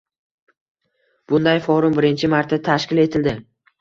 [1.33, 3.37] Bunday forum birinchi marta tashkil etildi